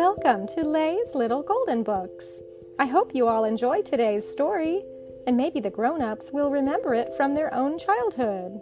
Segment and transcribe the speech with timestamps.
[0.00, 2.40] Welcome to Lay's Little Golden Books.
[2.78, 4.84] I hope you all enjoy today's story,
[5.26, 8.60] and maybe the grown ups will remember it from their own childhood.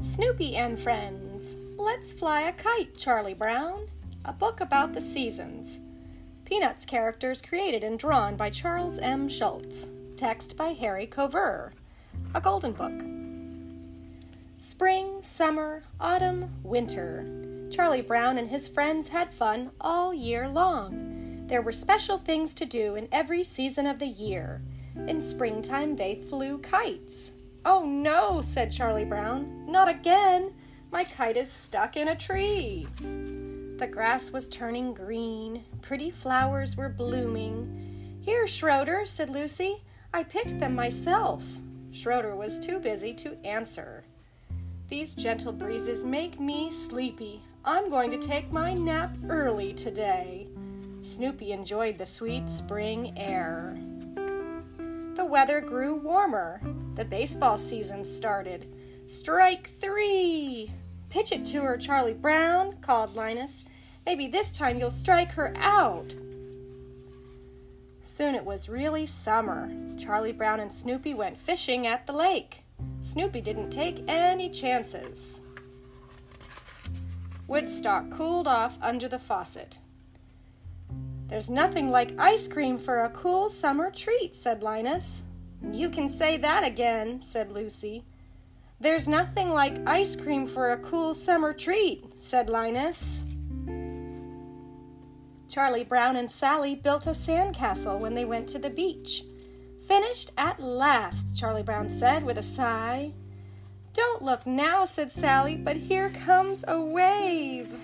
[0.00, 1.56] Snoopy and Friends.
[1.76, 3.88] Let's Fly a Kite, Charlie Brown.
[4.24, 5.80] A book about the seasons.
[6.44, 9.28] Peanuts characters created and drawn by Charles M.
[9.28, 9.88] Schulz.
[10.14, 11.72] Text by Harry Cover.
[12.32, 12.92] A Golden Book.
[14.56, 17.26] Spring, summer, autumn, winter.
[17.72, 21.44] Charlie Brown and his friends had fun all year long.
[21.48, 24.62] There were special things to do in every season of the year.
[25.08, 27.32] In springtime, they flew kites.
[27.64, 29.66] Oh no, said Charlie Brown.
[29.66, 30.52] Not again.
[30.92, 32.86] My kite is stuck in a tree.
[33.00, 35.64] The grass was turning green.
[35.82, 38.20] Pretty flowers were blooming.
[38.20, 39.82] Here, Schroeder, said Lucy.
[40.14, 41.42] I picked them myself.
[41.92, 44.04] Schroeder was too busy to answer.
[44.88, 47.42] These gentle breezes make me sleepy.
[47.64, 50.48] I'm going to take my nap early today.
[51.02, 53.76] Snoopy enjoyed the sweet spring air.
[55.14, 56.60] The weather grew warmer.
[56.94, 58.66] The baseball season started.
[59.06, 60.70] Strike three!
[61.08, 63.64] Pitch it to her, Charlie Brown, called Linus.
[64.06, 66.14] Maybe this time you'll strike her out.
[68.10, 69.70] Soon it was really summer.
[69.96, 72.64] Charlie Brown and Snoopy went fishing at the lake.
[73.00, 75.40] Snoopy didn't take any chances.
[77.46, 79.78] Woodstock cooled off under the faucet.
[81.28, 85.22] There's nothing like ice cream for a cool summer treat, said Linus.
[85.72, 88.02] You can say that again, said Lucy.
[88.80, 93.24] There's nothing like ice cream for a cool summer treat, said Linus.
[95.50, 99.24] Charlie Brown and Sally built a sandcastle when they went to the beach.
[99.84, 103.10] Finished at last, Charlie Brown said with a sigh.
[103.92, 107.74] Don't look now, said Sally, but here comes a wave.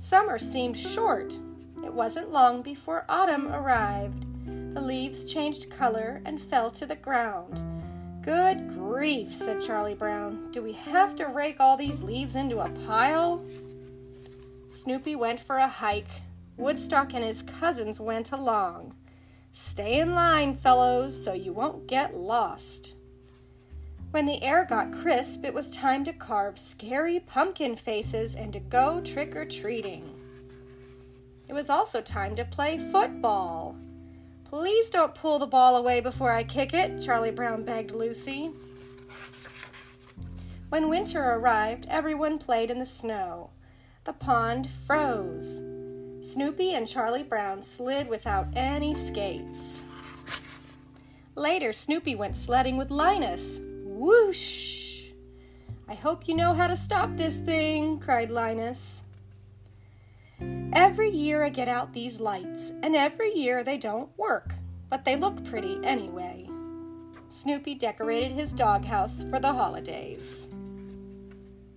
[0.00, 1.38] Summer seemed short.
[1.84, 4.26] It wasn't long before autumn arrived.
[4.74, 7.60] The leaves changed color and fell to the ground.
[8.22, 10.50] Good grief, said Charlie Brown.
[10.50, 13.44] Do we have to rake all these leaves into a pile?
[14.72, 16.08] Snoopy went for a hike.
[16.56, 18.96] Woodstock and his cousins went along.
[19.50, 22.94] Stay in line, fellows, so you won't get lost.
[24.12, 28.60] When the air got crisp, it was time to carve scary pumpkin faces and to
[28.60, 30.18] go trick or treating.
[31.48, 33.76] It was also time to play football.
[34.44, 38.50] Please don't pull the ball away before I kick it, Charlie Brown begged Lucy.
[40.70, 43.50] When winter arrived, everyone played in the snow.
[44.04, 45.62] The pond froze.
[46.22, 49.84] Snoopy and Charlie Brown slid without any skates.
[51.36, 53.60] Later, Snoopy went sledding with Linus.
[53.84, 55.04] Whoosh!
[55.88, 59.04] I hope you know how to stop this thing, cried Linus.
[60.72, 64.54] Every year I get out these lights, and every year they don't work,
[64.90, 66.48] but they look pretty anyway.
[67.28, 70.48] Snoopy decorated his doghouse for the holidays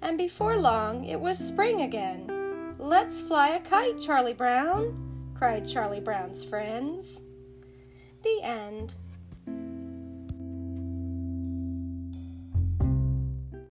[0.00, 2.74] and before long it was spring again.
[2.78, 7.20] Let's fly a kite, Charlie Brown, cried Charlie Brown's friends.
[8.22, 8.94] The end.